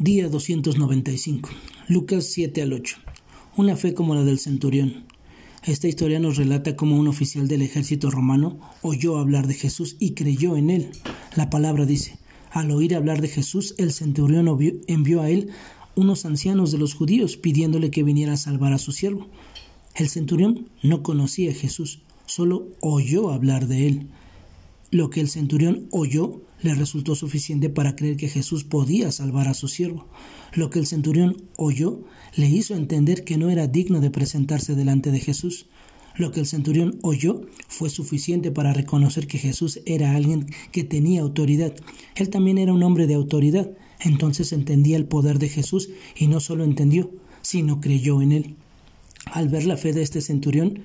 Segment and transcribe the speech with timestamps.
[0.00, 1.50] Día 295.
[1.88, 2.98] Lucas 7 al 8.
[3.56, 5.06] Una fe como la del centurión.
[5.64, 10.12] Esta historia nos relata cómo un oficial del ejército romano oyó hablar de Jesús y
[10.12, 10.90] creyó en él.
[11.34, 12.16] La palabra dice,
[12.52, 14.46] al oír hablar de Jesús, el centurión
[14.86, 15.50] envió a él
[15.96, 19.26] unos ancianos de los judíos pidiéndole que viniera a salvar a su siervo.
[19.96, 24.06] El centurión no conocía a Jesús, solo oyó hablar de él.
[24.90, 29.54] Lo que el centurión oyó le resultó suficiente para creer que Jesús podía salvar a
[29.54, 30.06] su siervo.
[30.54, 32.04] Lo que el centurión oyó
[32.34, 35.66] le hizo entender que no era digno de presentarse delante de Jesús.
[36.16, 41.20] Lo que el centurión oyó fue suficiente para reconocer que Jesús era alguien que tenía
[41.20, 41.74] autoridad.
[42.16, 43.70] Él también era un hombre de autoridad.
[44.00, 47.10] Entonces entendía el poder de Jesús y no solo entendió,
[47.42, 48.56] sino creyó en él.
[49.26, 50.80] Al ver la fe de este centurión,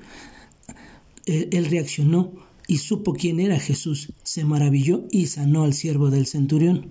[1.26, 2.34] eh, él reaccionó
[2.74, 6.88] y supo quién era Jesús, se maravilló y sanó al siervo del centurión.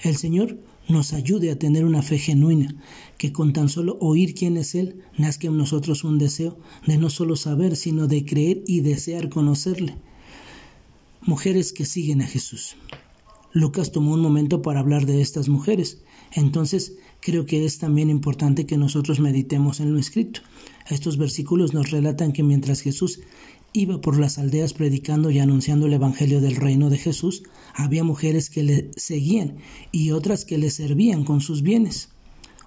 [0.00, 0.58] El Señor
[0.88, 2.74] nos ayude a tener una fe genuina,
[3.18, 7.10] que con tan solo oír quién es Él, nazca en nosotros un deseo de no
[7.10, 9.96] solo saber, sino de creer y desear conocerle.
[11.20, 12.78] Mujeres que siguen a Jesús.
[13.52, 16.00] Lucas tomó un momento para hablar de estas mujeres,
[16.32, 20.40] entonces creo que es también importante que nosotros meditemos en lo escrito.
[20.88, 23.20] Estos versículos nos relatan que mientras Jesús
[23.76, 27.42] iba por las aldeas predicando y anunciando el Evangelio del reino de Jesús,
[27.74, 29.58] había mujeres que le seguían
[29.92, 32.08] y otras que le servían con sus bienes.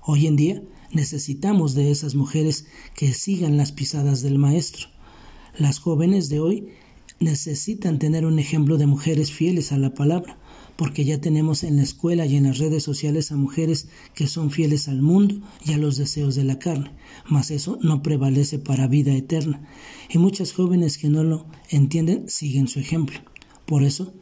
[0.04, 4.88] Hoy en día necesitamos de esas mujeres que sigan las pisadas del Maestro.
[5.58, 6.68] Las jóvenes de hoy
[7.20, 10.38] necesitan tener un ejemplo de mujeres fieles a la palabra,
[10.80, 14.50] porque ya tenemos en la escuela y en las redes sociales a mujeres que son
[14.50, 16.94] fieles al mundo y a los deseos de la carne,
[17.28, 19.68] mas eso no prevalece para vida eterna,
[20.10, 23.20] y muchas jóvenes que no lo entienden siguen su ejemplo.
[23.66, 24.14] Por eso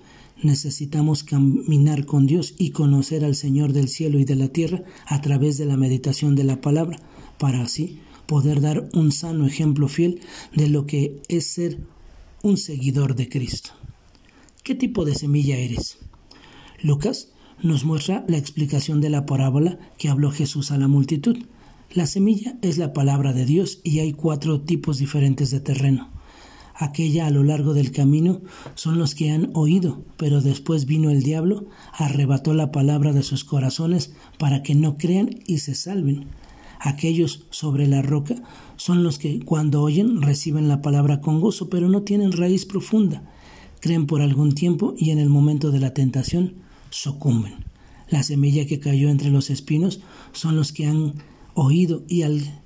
[0.42, 5.22] necesitamos caminar con Dios y conocer al Señor del cielo y de la tierra a
[5.22, 6.98] través de la meditación de la palabra,
[7.38, 10.22] para así poder dar un sano ejemplo fiel
[10.56, 11.78] de lo que es ser
[12.42, 13.70] un seguidor de Cristo.
[14.64, 16.00] ¿Qué tipo de semilla eres?
[16.82, 17.30] Lucas
[17.64, 21.38] nos muestra la explicación de la parábola que habló Jesús a la multitud.
[21.92, 26.10] La semilla es la palabra de Dios y hay cuatro tipos diferentes de terreno.
[26.76, 28.42] Aquella a lo largo del camino
[28.76, 33.44] son los que han oído, pero después vino el diablo, arrebató la palabra de sus
[33.44, 36.28] corazones para que no crean y se salven.
[36.80, 38.36] Aquellos sobre la roca
[38.76, 43.24] son los que cuando oyen reciben la palabra con gozo, pero no tienen raíz profunda.
[43.80, 47.66] Creen por algún tiempo y en el momento de la tentación sucumben.
[48.10, 50.00] La semilla que cayó entre los espinos
[50.32, 51.16] son los que han
[51.54, 52.62] oído y al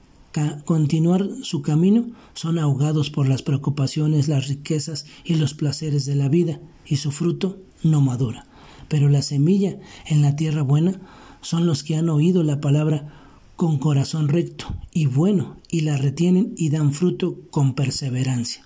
[0.65, 6.29] continuar su camino son ahogados por las preocupaciones, las riquezas y los placeres de la
[6.29, 8.45] vida y su fruto no madura.
[8.87, 10.99] Pero la semilla en la tierra buena
[11.41, 13.13] son los que han oído la palabra
[13.55, 18.65] con corazón recto y bueno y la retienen y dan fruto con perseverancia.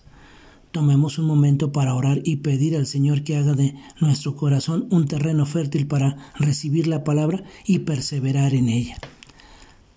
[0.76, 5.08] Tomemos un momento para orar y pedir al Señor que haga de nuestro corazón un
[5.08, 8.98] terreno fértil para recibir la palabra y perseverar en ella.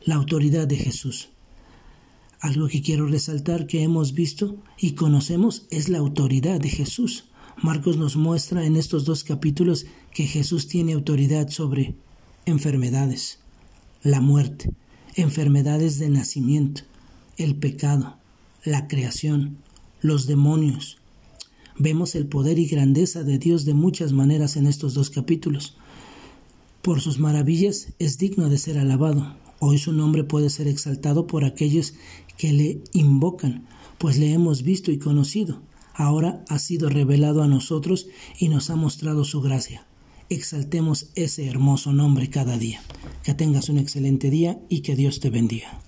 [0.05, 1.31] La autoridad de Jesús.
[2.39, 7.25] Algo que quiero resaltar que hemos visto y conocemos es la autoridad de Jesús.
[7.60, 9.84] Marcos nos muestra en estos dos capítulos
[10.15, 11.97] que Jesús tiene autoridad sobre
[12.47, 13.41] enfermedades,
[14.05, 14.71] la muerte,
[15.16, 16.83] enfermedades de nacimiento,
[17.37, 18.16] el pecado,
[18.62, 19.59] la creación,
[20.00, 20.98] los demonios.
[21.78, 25.76] Vemos el poder y grandeza de Dios de muchas maneras en estos dos capítulos.
[26.82, 29.36] Por sus maravillas es digno de ser alabado.
[29.60, 31.94] Hoy su nombre puede ser exaltado por aquellos
[32.36, 33.66] que le invocan,
[33.98, 35.60] pues le hemos visto y conocido.
[35.94, 39.84] Ahora ha sido revelado a nosotros y nos ha mostrado su gracia.
[40.30, 42.80] Exaltemos ese hermoso nombre cada día.
[43.25, 45.80] Que tengas un excelente día y que Dios te bendiga.